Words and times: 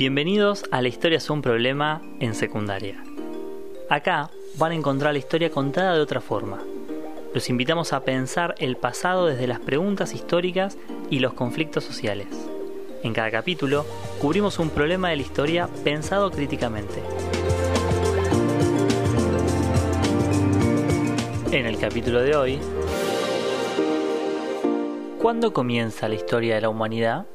Bienvenidos 0.00 0.64
a 0.70 0.80
La 0.80 0.88
historia 0.88 1.18
es 1.18 1.28
un 1.28 1.42
problema 1.42 2.00
en 2.20 2.34
secundaria. 2.34 3.04
Acá 3.90 4.30
van 4.56 4.72
a 4.72 4.74
encontrar 4.74 5.12
la 5.12 5.18
historia 5.18 5.50
contada 5.50 5.94
de 5.94 6.00
otra 6.00 6.22
forma. 6.22 6.58
Los 7.34 7.50
invitamos 7.50 7.92
a 7.92 8.02
pensar 8.02 8.54
el 8.56 8.78
pasado 8.78 9.26
desde 9.26 9.46
las 9.46 9.60
preguntas 9.60 10.14
históricas 10.14 10.78
y 11.10 11.18
los 11.18 11.34
conflictos 11.34 11.84
sociales. 11.84 12.28
En 13.02 13.12
cada 13.12 13.30
capítulo 13.30 13.84
cubrimos 14.22 14.58
un 14.58 14.70
problema 14.70 15.10
de 15.10 15.16
la 15.16 15.22
historia 15.22 15.68
pensado 15.84 16.30
críticamente. 16.30 17.02
En 21.52 21.66
el 21.66 21.76
capítulo 21.76 22.22
de 22.22 22.36
hoy, 22.36 22.58
¿cuándo 25.20 25.52
comienza 25.52 26.08
la 26.08 26.14
historia 26.14 26.54
de 26.54 26.62
la 26.62 26.70
humanidad? 26.70 27.26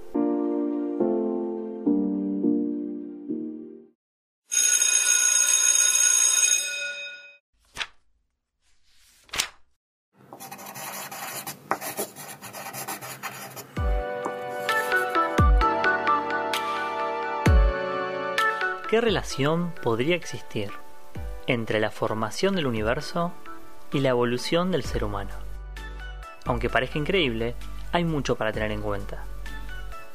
¿Qué 18.88 19.02
relación 19.02 19.73
podría 19.81 20.16
existir 20.16 20.70
entre 21.48 21.80
la 21.80 21.89
formación 21.89 22.55
del 22.55 22.67
universo 22.67 23.31
y 23.91 23.99
la 23.99 24.09
evolución 24.09 24.70
del 24.71 24.84
ser 24.84 25.03
humano? 25.03 25.31
Aunque 26.45 26.70
parezca 26.70 26.99
increíble, 26.99 27.55
hay 27.91 28.03
mucho 28.03 28.35
para 28.35 28.52
tener 28.52 28.71
en 28.71 28.84
cuenta. 28.84 29.23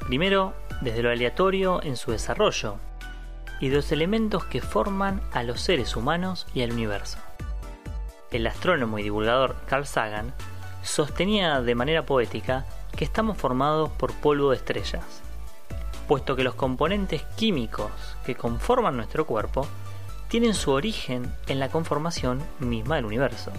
Primero, 0.07 0.53
desde 0.79 1.03
lo 1.03 1.09
aleatorio 1.09 1.83
en 1.83 1.97
su 1.97 2.11
desarrollo 2.11 2.77
y 3.59 3.67
de 3.67 3.75
los 3.75 3.91
elementos 3.91 4.45
que 4.45 4.61
forman 4.61 5.19
a 5.33 5.43
los 5.43 5.59
seres 5.59 5.97
humanos 5.97 6.47
y 6.53 6.61
al 6.61 6.71
universo. 6.71 7.17
El 8.31 8.47
astrónomo 8.47 8.99
y 8.99 9.03
divulgador 9.03 9.57
Carl 9.67 9.85
Sagan 9.85 10.33
sostenía 10.81 11.59
de 11.59 11.75
manera 11.75 12.05
poética 12.05 12.65
que 12.95 13.03
estamos 13.03 13.37
formados 13.37 13.89
por 13.89 14.13
polvo 14.13 14.51
de 14.51 14.55
estrellas, 14.55 15.21
puesto 16.11 16.35
que 16.35 16.43
los 16.43 16.55
componentes 16.55 17.21
químicos 17.37 17.89
que 18.25 18.35
conforman 18.35 18.97
nuestro 18.97 19.25
cuerpo 19.25 19.65
tienen 20.27 20.53
su 20.53 20.71
origen 20.71 21.33
en 21.47 21.57
la 21.57 21.69
conformación 21.69 22.43
misma 22.59 22.97
del 22.97 23.05
universo. 23.05 23.53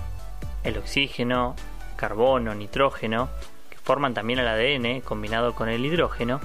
El 0.63 0.77
oxígeno, 0.77 1.57
carbono, 1.97 2.55
nitrógeno, 2.55 3.31
que 3.71 3.79
forman 3.79 4.13
también 4.13 4.39
el 4.39 4.49
ADN 4.49 5.01
combinado 5.01 5.55
con 5.55 5.71
el 5.71 5.83
hidrógeno, 5.83 6.41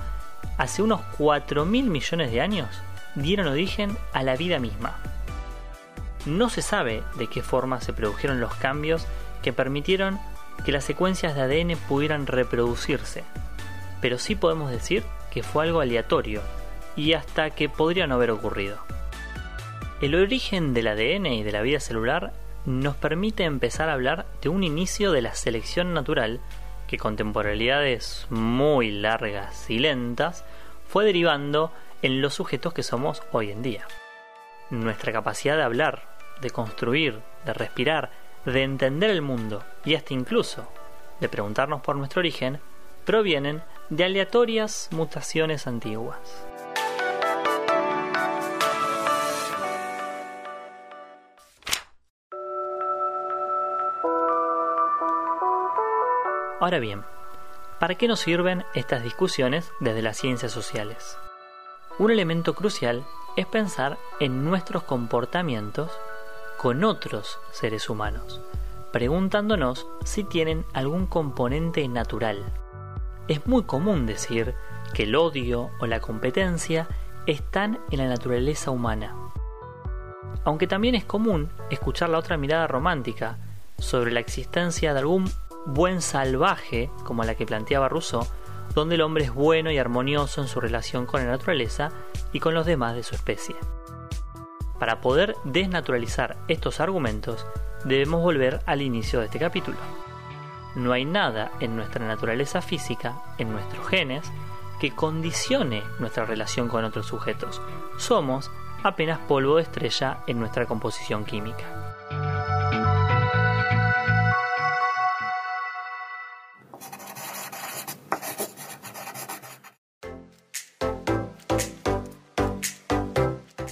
hace 0.58 0.82
unos 0.82 1.02
4.000 1.18 1.66
millones 1.66 2.32
de 2.32 2.40
años 2.40 2.70
dieron 3.16 3.48
origen 3.48 3.98
a 4.14 4.24
la 4.24 4.38
vida 4.38 4.60
misma. 4.60 4.96
No 6.26 6.50
se 6.50 6.62
sabe 6.62 7.04
de 7.18 7.28
qué 7.28 7.42
forma 7.42 7.82
se 7.82 7.92
produjeron 7.92 8.40
los 8.40 8.54
cambios 8.54 9.06
que 9.44 9.52
permitieron 9.52 10.22
que 10.64 10.72
las 10.72 10.86
secuencias 10.86 11.36
de 11.36 11.42
ADN 11.42 11.78
pudieran 11.90 12.28
reproducirse, 12.28 13.26
pero 14.00 14.18
sí 14.18 14.36
podemos 14.36 14.72
decir 14.72 15.04
que 15.38 15.44
fue 15.44 15.66
algo 15.66 15.82
aleatorio 15.82 16.42
y 16.96 17.14
hasta 17.14 17.52
que 17.52 17.70
podría 17.70 18.08
no 18.08 18.16
haber 18.16 18.32
ocurrido. 18.32 18.80
El 20.02 20.16
origen 20.16 20.74
del 20.74 20.88
ADN 20.88 21.28
y 21.28 21.44
de 21.44 21.52
la 21.52 21.62
vida 21.62 21.80
celular 21.80 22.34
nos 22.66 22.96
permite 22.96 23.44
empezar 23.44 23.88
a 23.88 23.94
hablar 23.94 24.26
de 24.42 24.50
un 24.50 24.64
inicio 24.64 25.12
de 25.12 25.22
la 25.22 25.36
selección 25.36 25.94
natural 25.94 26.40
que 26.88 26.98
con 26.98 27.18
temporalidades 27.18 28.26
muy 28.32 28.90
largas 28.90 29.70
y 29.70 29.78
lentas 29.78 30.44
fue 30.88 31.06
derivando 31.06 31.72
en 32.02 32.20
los 32.20 32.34
sujetos 32.34 32.74
que 32.74 32.82
somos 32.82 33.22
hoy 33.32 33.52
en 33.52 33.62
día. 33.62 33.86
Nuestra 34.72 35.14
capacidad 35.14 35.56
de 35.56 35.62
hablar, 35.62 36.02
de 36.42 36.50
construir, 36.50 37.20
de 37.46 37.54
respirar, 37.54 38.10
de 38.44 38.64
entender 38.64 39.12
el 39.12 39.22
mundo 39.22 39.64
y 39.86 39.94
hasta 39.94 40.16
incluso 40.16 40.68
de 41.20 41.30
preguntarnos 41.30 41.82
por 41.82 41.96
nuestro 41.96 42.22
origen 42.22 42.60
provienen 43.06 43.62
de 43.90 44.04
aleatorias 44.04 44.90
mutaciones 44.92 45.68
antiguas. 45.68 46.18
Ahora 56.60 56.80
bien, 56.80 57.04
¿para 57.80 57.96
qué 57.96 58.08
nos 58.08 58.20
sirven 58.20 58.66
estas 58.74 59.04
discusiones 59.04 59.72
desde 59.80 60.02
las 60.02 60.18
ciencias 60.18 60.52
sociales? 60.52 61.18
Un 62.00 62.12
elemento 62.12 62.56
crucial 62.56 63.06
es 63.38 63.46
pensar 63.46 63.98
en 64.20 64.44
nuestros 64.44 64.84
comportamientos 64.84 65.92
con 66.58 66.84
otros 66.84 67.40
seres 67.52 67.90
humanos, 67.90 68.42
preguntándonos 68.92 69.88
si 70.04 70.24
tienen 70.24 70.66
algún 70.74 71.06
componente 71.06 71.88
natural. 71.88 72.44
Es 73.28 73.46
muy 73.46 73.64
común 73.64 74.06
decir 74.06 74.56
que 74.94 75.04
el 75.04 75.16
odio 75.16 75.70
o 75.80 75.86
la 75.86 76.00
competencia 76.00 76.88
están 77.26 77.80
en 77.92 78.00
la 78.00 78.08
naturaleza 78.08 78.72
humana. 78.72 79.16
Aunque 80.46 80.66
también 80.66 80.96
es 80.96 81.04
común 81.04 81.50
escuchar 81.70 82.10
la 82.10 82.20
otra 82.20 82.38
mirada 82.38 82.68
romántica 82.68 83.38
sobre 83.78 84.12
la 84.12 84.22
existencia 84.22 84.94
de 84.94 85.00
algún 85.00 85.30
buen 85.66 86.02
salvaje, 86.02 86.90
como 87.04 87.26
la 87.26 87.36
que 87.36 87.46
planteaba 87.46 87.90
Rousseau, 87.90 88.26
donde 88.74 88.96
el 88.96 89.02
hombre 89.02 89.26
es 89.26 89.34
bueno 89.34 89.72
y 89.72 89.78
armonioso 89.78 90.42
en 90.42 90.48
su 90.48 90.62
relación 90.62 91.06
con 91.06 91.22
la 91.22 91.32
naturaleza 91.32 91.92
y 92.32 92.40
con 92.40 92.54
los 92.54 92.66
demás 92.66 92.96
de 92.96 93.04
su 93.04 93.16
especie. 93.16 93.56
Para 94.80 95.02
poder 95.02 95.36
desnaturalizar 95.44 96.38
estos 96.48 96.80
argumentos, 96.80 97.46
debemos 97.84 98.22
volver 98.22 98.62
al 98.66 98.82
inicio 98.82 99.20
de 99.20 99.26
este 99.26 99.40
capítulo. 99.40 99.78
No 100.78 100.94
hay 100.94 101.06
nada 101.06 101.50
en 101.60 101.76
nuestra 101.76 102.06
naturaleza 102.06 102.62
física, 102.62 103.16
en 103.40 103.52
nuestros 103.52 103.88
genes, 103.88 104.32
que 104.80 104.92
condicione 104.92 105.82
nuestra 105.98 106.24
relación 106.24 106.70
con 106.70 106.86
otros 106.86 107.08
sujetos. 107.08 107.60
Somos 107.98 108.52
apenas 108.84 109.18
polvo 109.18 109.56
de 109.56 109.64
estrella 109.64 110.20
en 110.28 110.38
nuestra 110.38 110.68
composición 110.68 111.26
química. 111.26 111.96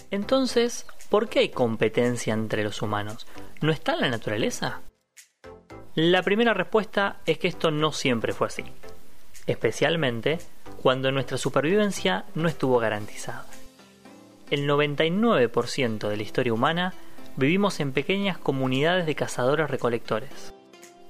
Entonces, 0.10 0.88
¿por 1.10 1.30
qué 1.30 1.38
hay 1.38 1.50
competencia 1.50 2.34
entre 2.34 2.64
los 2.64 2.82
humanos? 2.82 3.28
¿No 3.62 3.72
está 3.72 3.94
en 3.94 4.02
la 4.02 4.10
naturaleza? 4.10 4.82
La 5.96 6.24
primera 6.24 6.54
respuesta 6.54 7.22
es 7.26 7.38
que 7.38 7.48
esto 7.48 7.72
no 7.72 7.94
siempre 7.94 8.34
fue 8.34 8.48
así, 8.48 8.66
especialmente 9.48 10.40
cuando 10.82 11.10
nuestra 11.10 11.38
supervivencia 11.38 12.26
no 12.36 12.50
estuvo 12.50 12.80
garantizada. 12.80 13.46
El 14.52 14.68
99% 14.68 16.10
de 16.10 16.18
la 16.18 16.24
historia 16.24 16.52
humana 16.52 16.94
vivimos 17.38 17.80
en 17.80 17.94
pequeñas 17.94 18.38
comunidades 18.38 19.06
de 19.06 19.16
cazadores-recolectores, 19.16 20.54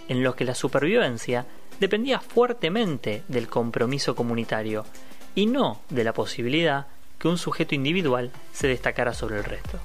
en 0.08 0.24
los 0.24 0.36
que 0.36 0.46
la 0.46 0.54
supervivencia 0.54 1.48
dependía 1.80 2.20
fuertemente 2.20 3.24
del 3.28 3.48
compromiso 3.48 4.16
comunitario 4.16 4.86
y 5.34 5.48
no 5.48 5.82
de 5.90 6.04
la 6.04 6.14
posibilidad 6.14 6.86
que 7.18 7.28
un 7.28 7.40
sujeto 7.40 7.74
individual 7.74 8.30
se 8.54 8.68
destacara 8.68 9.16
sobre 9.16 9.38
el 9.38 9.46
resto. 9.46 9.80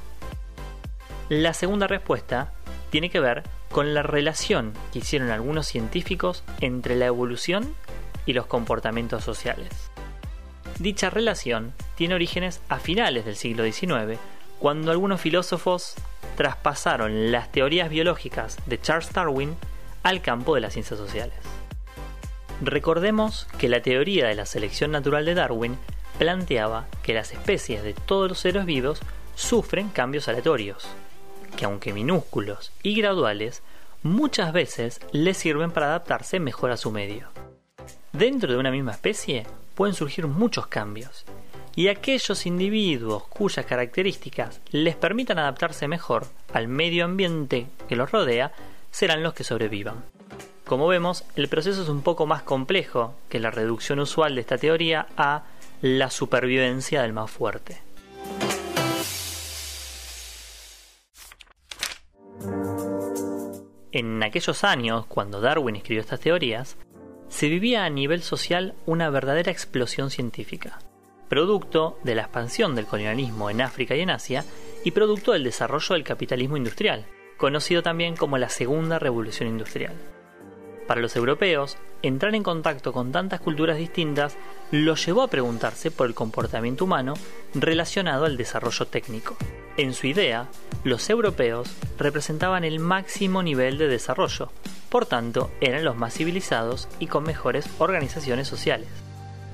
La 1.31 1.55
segunda 1.55 1.87
respuesta 1.87 2.53
tiene 2.91 3.09
que 3.09 3.21
ver 3.21 3.45
con 3.71 3.95
la 3.95 4.03
relación 4.03 4.73
que 4.93 5.01
hicieron 5.01 5.31
algunos 5.31 5.67
científicos 5.67 6.43
entre 6.61 6.97
la 6.97 7.07
evolución 7.07 7.75
y 8.27 8.33
los 8.33 8.47
comportamientos 8.47 9.25
sociales. 9.25 9.91
Dicha 10.79 11.11
relación 11.11 11.73
tiene 11.95 12.15
orígenes 12.15 12.61
a 12.69 12.79
finales 12.79 13.25
del 13.25 13.37
siglo 13.37 13.65
XIX, 13.65 14.19
cuando 14.59 14.91
algunos 14.91 15.21
filósofos 15.21 15.95
traspasaron 16.37 17.33
las 17.33 17.53
teorías 17.53 17.91
biológicas 17.91 18.57
de 18.67 18.81
Charles 18.81 19.13
Darwin 19.13 19.57
al 20.03 20.23
campo 20.23 20.55
de 20.55 20.63
las 20.63 20.73
ciencias 20.73 20.99
sociales. 20.99 21.39
Recordemos 22.63 23.47
que 23.59 23.69
la 23.69 23.83
teoría 23.83 24.27
de 24.27 24.35
la 24.35 24.47
selección 24.47 24.91
natural 24.91 25.25
de 25.25 25.35
Darwin 25.35 25.79
planteaba 26.19 26.87
que 27.03 27.15
las 27.15 27.33
especies 27.33 27.83
de 27.83 27.95
todos 27.95 28.29
los 28.29 28.39
seres 28.39 28.67
vivos 28.67 29.01
sufren 29.35 29.89
cambios 29.89 30.29
aleatorios, 30.29 30.87
que 31.57 31.65
aunque 31.65 31.93
minúsculos 31.93 32.73
y 32.83 32.95
graduales, 32.95 33.63
muchas 34.03 34.53
veces 34.53 35.01
les 35.13 35.37
sirven 35.37 35.71
para 35.71 35.87
adaptarse 35.87 36.41
mejor 36.41 36.71
a 36.71 36.77
su 36.77 36.91
medio. 36.91 37.29
Dentro 38.13 38.53
de 38.53 38.59
una 38.59 38.71
misma 38.71 38.93
especie 38.93 39.47
pueden 39.75 39.95
surgir 39.95 40.27
muchos 40.27 40.67
cambios, 40.67 41.25
y 41.77 41.89
aquellos 41.89 42.47
individuos 42.47 43.23
cuyas 43.29 43.65
características 43.67 44.61
les 44.71 44.97
permitan 44.97 45.39
adaptarse 45.39 45.89
mejor 45.89 46.27
al 46.53 46.69
medio 46.69 47.05
ambiente 47.05 47.67
que 47.89 47.97
los 47.97 48.11
rodea 48.11 48.53
serán 48.91 49.23
los 49.23 49.35
que 49.35 49.45
sobrevivan. 49.45 50.05
Como 50.67 50.87
vemos, 50.87 51.25
el 51.37 51.49
proceso 51.49 51.83
es 51.83 51.89
un 51.89 52.03
poco 52.03 52.27
más 52.27 52.43
complejo 52.43 53.15
que 53.29 53.41
la 53.41 53.51
reducción 53.51 53.99
usual 53.99 54.35
de 54.35 54.41
esta 54.43 54.59
teoría 54.59 55.07
a 55.17 55.45
la 55.83 56.11
supervivencia 56.11 57.03
del 57.03 57.13
más 57.13 57.31
fuerte. 57.31 57.81
En 64.01 64.23
aquellos 64.23 64.65
años, 64.65 65.05
cuando 65.05 65.43
Darwin 65.43 65.77
escribió 65.77 66.01
estas 66.01 66.21
teorías, 66.21 66.79
se 67.29 67.51
vivía 67.51 67.85
a 67.85 67.91
nivel 67.91 68.23
social 68.23 68.75
una 68.87 69.11
verdadera 69.11 69.53
explosión 69.53 70.09
científica, 70.09 70.79
producto 71.29 71.99
de 72.03 72.15
la 72.15 72.23
expansión 72.23 72.75
del 72.75 72.87
colonialismo 72.87 73.51
en 73.51 73.61
África 73.61 73.95
y 73.95 74.01
en 74.01 74.09
Asia 74.09 74.43
y 74.85 74.93
producto 74.93 75.33
del 75.33 75.45
desarrollo 75.45 75.93
del 75.93 76.05
capitalismo 76.05 76.57
industrial, 76.57 77.05
conocido 77.37 77.83
también 77.83 78.17
como 78.17 78.39
la 78.39 78.49
Segunda 78.49 78.99
Revolución 78.99 79.51
Industrial. 79.51 79.93
Para 80.87 81.03
los 81.03 81.15
europeos, 81.15 81.77
entrar 82.01 82.35
en 82.35 82.43
contacto 82.43 82.95
con 82.95 83.13
tantas 83.13 83.41
culturas 83.41 83.77
distintas 83.77 84.39
los 84.71 85.05
llevó 85.05 85.21
a 85.21 85.29
preguntarse 85.29 85.91
por 85.91 86.07
el 86.07 86.15
comportamiento 86.15 86.87
humano 86.87 87.13
relacionado 87.53 88.25
al 88.25 88.39
desarrollo 88.39 88.87
técnico. 88.87 89.37
En 89.77 89.93
su 89.93 90.07
idea, 90.07 90.49
los 90.83 91.11
europeos 91.11 91.71
representaban 91.99 92.65
el 92.65 92.79
máximo 92.79 93.43
nivel 93.43 93.77
de 93.77 93.87
desarrollo, 93.87 94.51
por 94.89 95.07
tanto 95.07 95.51
eran 95.61 95.85
los 95.85 95.97
más 95.97 96.15
civilizados 96.15 96.89
y 96.99 97.07
con 97.07 97.25
mejores 97.25 97.69
organizaciones 97.79 98.49
sociales. 98.49 98.89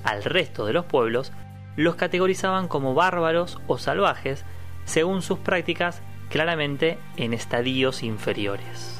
Al 0.03 0.23
resto 0.23 0.65
de 0.65 0.73
los 0.73 0.85
pueblos 0.85 1.33
los 1.75 1.95
categorizaban 1.95 2.67
como 2.67 2.93
bárbaros 2.93 3.59
o 3.67 3.77
salvajes 3.77 4.45
según 4.85 5.21
sus 5.21 5.39
prácticas 5.39 6.01
claramente 6.29 6.97
en 7.17 7.33
estadios 7.33 8.03
inferiores. 8.03 8.95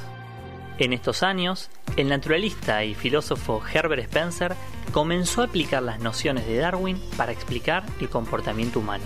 En 0.79 0.93
estos 0.93 1.23
años, 1.23 1.71
el 1.95 2.09
naturalista 2.09 2.83
y 2.83 2.93
filósofo 2.93 3.63
Herbert 3.73 4.03
Spencer 4.03 4.53
comenzó 4.91 5.41
a 5.41 5.45
aplicar 5.45 5.81
las 5.81 5.99
nociones 5.99 6.45
de 6.45 6.57
Darwin 6.57 7.01
para 7.15 7.31
explicar 7.31 7.83
el 7.99 8.09
comportamiento 8.09 8.79
humano, 8.79 9.05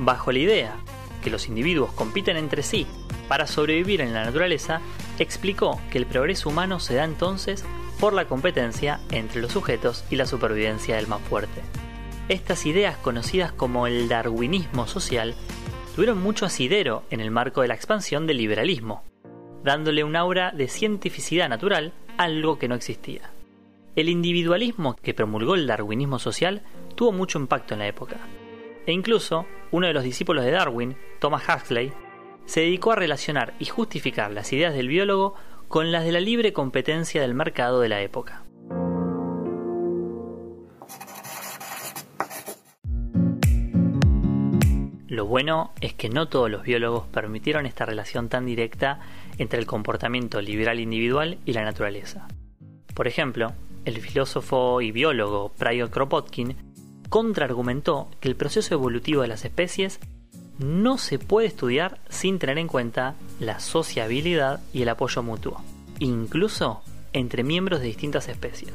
bajo 0.00 0.32
la 0.32 0.40
idea 0.40 0.83
que 1.24 1.30
los 1.30 1.48
individuos 1.48 1.90
compiten 1.92 2.36
entre 2.36 2.62
sí 2.62 2.86
para 3.28 3.48
sobrevivir 3.48 4.00
en 4.02 4.14
la 4.14 4.24
naturaleza, 4.24 4.80
explicó 5.18 5.80
que 5.90 5.98
el 5.98 6.06
progreso 6.06 6.50
humano 6.50 6.78
se 6.78 6.94
da 6.94 7.04
entonces 7.04 7.64
por 7.98 8.12
la 8.12 8.26
competencia 8.26 9.00
entre 9.10 9.40
los 9.40 9.52
sujetos 9.52 10.04
y 10.10 10.16
la 10.16 10.26
supervivencia 10.26 10.96
del 10.96 11.08
más 11.08 11.22
fuerte. 11.22 11.62
Estas 12.28 12.66
ideas 12.66 12.96
conocidas 12.98 13.52
como 13.52 13.86
el 13.86 14.08
darwinismo 14.08 14.86
social 14.86 15.34
tuvieron 15.94 16.22
mucho 16.22 16.46
asidero 16.46 17.04
en 17.10 17.20
el 17.20 17.30
marco 17.30 17.62
de 17.62 17.68
la 17.68 17.74
expansión 17.74 18.26
del 18.26 18.38
liberalismo, 18.38 19.04
dándole 19.62 20.04
un 20.04 20.16
aura 20.16 20.50
de 20.50 20.68
cientificidad 20.68 21.48
natural, 21.48 21.92
algo 22.18 22.58
que 22.58 22.68
no 22.68 22.74
existía. 22.74 23.30
El 23.96 24.08
individualismo 24.08 24.96
que 24.96 25.14
promulgó 25.14 25.54
el 25.54 25.66
darwinismo 25.66 26.18
social 26.18 26.62
tuvo 26.96 27.12
mucho 27.12 27.38
impacto 27.38 27.74
en 27.74 27.80
la 27.80 27.86
época. 27.86 28.16
E 28.86 28.92
incluso 28.92 29.46
uno 29.74 29.88
de 29.88 29.92
los 29.92 30.04
discípulos 30.04 30.44
de 30.44 30.52
Darwin, 30.52 30.94
Thomas 31.18 31.42
Huxley, 31.48 31.92
se 32.44 32.60
dedicó 32.60 32.92
a 32.92 32.96
relacionar 32.96 33.54
y 33.58 33.64
justificar 33.64 34.30
las 34.30 34.52
ideas 34.52 34.72
del 34.72 34.86
biólogo 34.86 35.34
con 35.66 35.90
las 35.90 36.04
de 36.04 36.12
la 36.12 36.20
libre 36.20 36.52
competencia 36.52 37.20
del 37.22 37.34
mercado 37.34 37.80
de 37.80 37.88
la 37.88 38.00
época. 38.00 38.44
Lo 45.08 45.26
bueno 45.26 45.72
es 45.80 45.92
que 45.94 46.08
no 46.08 46.28
todos 46.28 46.48
los 46.48 46.62
biólogos 46.62 47.08
permitieron 47.08 47.66
esta 47.66 47.84
relación 47.84 48.28
tan 48.28 48.46
directa 48.46 49.00
entre 49.38 49.58
el 49.58 49.66
comportamiento 49.66 50.40
liberal 50.40 50.78
individual 50.78 51.38
y 51.44 51.52
la 51.52 51.64
naturaleza. 51.64 52.28
Por 52.94 53.08
ejemplo, 53.08 53.54
el 53.84 54.00
filósofo 54.00 54.80
y 54.80 54.92
biólogo 54.92 55.48
Pryor 55.48 55.90
Kropotkin 55.90 56.73
contraargumentó 57.08 58.08
que 58.20 58.28
el 58.28 58.36
proceso 58.36 58.74
evolutivo 58.74 59.22
de 59.22 59.28
las 59.28 59.44
especies 59.44 60.00
no 60.58 60.98
se 60.98 61.18
puede 61.18 61.46
estudiar 61.46 61.98
sin 62.08 62.38
tener 62.38 62.58
en 62.58 62.68
cuenta 62.68 63.14
la 63.40 63.60
sociabilidad 63.60 64.60
y 64.72 64.82
el 64.82 64.88
apoyo 64.88 65.22
mutuo, 65.22 65.62
incluso 65.98 66.82
entre 67.12 67.42
miembros 67.42 67.80
de 67.80 67.86
distintas 67.86 68.28
especies. 68.28 68.72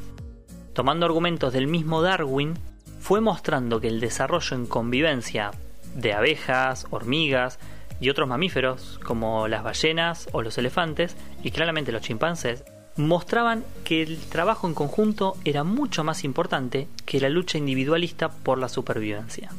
Tomando 0.74 1.06
argumentos 1.06 1.54
del 1.54 1.68
mismo 1.68 2.02
Darwin, 2.02 2.54
fue 3.00 3.22
mostrando 3.22 3.80
que 3.80 3.88
el 3.88 4.00
desarrollo 4.00 4.56
en 4.56 4.66
convivencia 4.66 5.52
de 5.96 6.14
abejas, 6.14 6.86
hormigas 6.90 7.60
y 8.00 8.10
otros 8.10 8.28
mamíferos 8.28 9.00
como 9.04 9.48
las 9.48 9.64
ballenas 9.64 10.28
o 10.32 10.42
los 10.42 10.58
elefantes 10.58 11.16
y 11.44 11.52
claramente 11.52 11.92
los 11.92 12.02
chimpancés 12.02 12.64
mostraban 13.00 13.64
que 13.86 14.04
el 14.04 14.20
trabajo 14.20 14.68
en 14.68 14.74
conjunto 14.74 15.38
era 15.46 15.64
mucho 15.64 16.04
más 16.04 16.26
importante 16.26 16.90
que 17.06 17.22
la 17.22 17.30
lucha 17.30 17.58
individualista 17.58 18.30
por 18.30 18.58
la 18.58 18.68
supervivencia. 18.68 19.52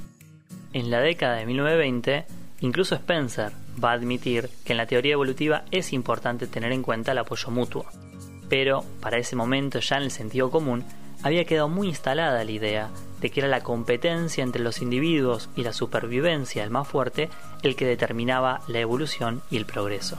En 0.75 0.91
la 0.91 1.01
década 1.01 1.37
de 1.37 1.47
1920, 1.47 2.27
incluso 2.61 2.95
Spencer 2.95 3.53
va 3.83 3.93
a 3.93 3.95
admitir 3.95 4.51
que 4.65 4.75
en 4.75 4.77
la 4.77 4.87
teoría 4.87 5.15
evolutiva 5.15 5.65
es 5.71 5.95
importante 5.95 6.47
tener 6.47 6.71
en 6.73 6.83
cuenta 6.83 7.13
el 7.13 7.19
apoyo 7.19 7.51
mutuo. 7.51 7.87
Pero 8.51 8.85
para 9.01 9.17
ese 9.17 9.37
momento 9.37 9.81
ya 9.81 9.97
en 9.97 10.03
el 10.03 10.11
sentido 10.11 10.51
común 10.51 10.85
había 11.23 11.47
quedado 11.47 11.69
muy 11.69 11.89
instalada 11.89 12.45
la 12.45 12.51
idea 12.51 12.91
de 13.23 13.31
que 13.31 13.41
era 13.41 13.49
la 13.49 13.63
competencia 13.63 14.45
entre 14.45 14.63
los 14.63 14.83
individuos 14.83 15.49
y 15.57 15.63
la 15.63 15.73
supervivencia 15.73 16.63
del 16.63 16.71
más 16.71 16.87
fuerte 16.87 17.31
el 17.63 17.75
que 17.75 17.87
determinaba 17.87 18.61
la 18.69 18.81
evolución 18.81 19.41
y 19.51 19.57
el 19.57 19.65
progreso. 19.65 20.19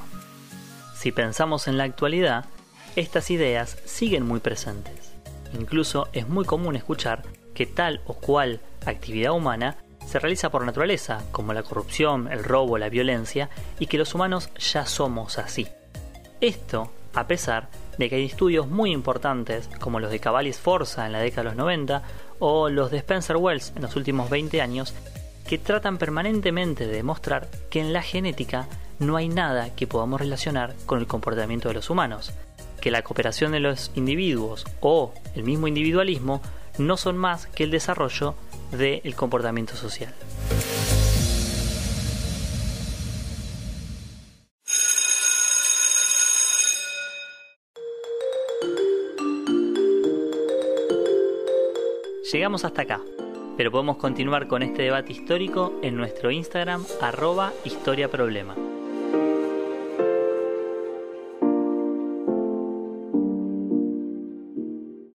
Si 0.95 1.12
pensamos 1.12 1.67
en 1.67 1.77
la 1.77 1.83
actualidad, 1.83 2.45
estas 2.95 3.31
ideas 3.31 3.77
siguen 3.85 4.25
muy 4.25 4.39
presentes. 4.39 5.13
Incluso 5.53 6.07
es 6.13 6.27
muy 6.27 6.45
común 6.45 6.75
escuchar 6.75 7.23
que 7.53 7.65
tal 7.65 8.01
o 8.05 8.13
cual 8.13 8.59
actividad 8.85 9.33
humana 9.33 9.77
se 10.05 10.19
realiza 10.19 10.49
por 10.49 10.65
naturaleza, 10.65 11.23
como 11.31 11.53
la 11.53 11.63
corrupción, 11.63 12.31
el 12.31 12.43
robo, 12.43 12.77
la 12.77 12.89
violencia, 12.89 13.49
y 13.79 13.88
que 13.88 13.97
los 13.97 14.15
humanos 14.15 14.49
ya 14.57 14.85
somos 14.85 15.38
así. 15.38 15.67
Esto 16.39 16.91
a 17.13 17.27
pesar 17.27 17.69
de 17.97 18.09
que 18.09 18.15
hay 18.15 18.25
estudios 18.25 18.67
muy 18.67 18.91
importantes 18.91 19.69
como 19.79 19.99
los 19.99 20.11
de 20.11 20.19
Cavalli 20.19 20.53
Sforza 20.53 21.05
en 21.05 21.11
la 21.11 21.19
década 21.19 21.43
de 21.43 21.49
los 21.49 21.57
90 21.57 22.03
o 22.39 22.69
los 22.69 22.89
de 22.89 22.97
Spencer 22.97 23.38
Wells 23.38 23.73
en 23.75 23.81
los 23.81 23.95
últimos 23.95 24.29
20 24.29 24.61
años 24.61 24.93
que 25.47 25.57
tratan 25.57 25.97
permanentemente 25.97 26.88
de 26.88 26.93
demostrar 26.93 27.49
que 27.69 27.81
en 27.81 27.93
la 27.93 28.01
genética 28.01 28.67
no 28.99 29.17
hay 29.17 29.27
nada 29.27 29.75
que 29.75 29.88
podamos 29.88 30.21
relacionar 30.21 30.73
con 30.85 30.99
el 30.99 31.07
comportamiento 31.07 31.67
de 31.67 31.73
los 31.73 31.89
humanos, 31.89 32.31
que 32.81 32.91
la 32.91 33.03
cooperación 33.03 33.53
de 33.53 33.61
los 33.61 33.91
individuos 33.95 34.65
o 34.81 35.13
el 35.35 35.43
mismo 35.43 35.67
individualismo 35.67 36.41
no 36.77 36.97
son 36.97 37.17
más 37.17 37.45
que 37.47 37.63
el 37.63 37.71
desarrollo 37.71 38.35
del 38.71 39.15
comportamiento 39.15 39.75
social. 39.75 40.13
Llegamos 52.31 52.63
hasta 52.63 52.83
acá, 52.83 53.01
pero 53.57 53.71
podemos 53.71 53.97
continuar 53.97 54.47
con 54.47 54.63
este 54.63 54.83
debate 54.83 55.11
histórico 55.11 55.73
en 55.81 55.97
nuestro 55.97 56.31
Instagram 56.31 56.85
arroba 57.01 57.51
historiaproblema. 57.65 58.55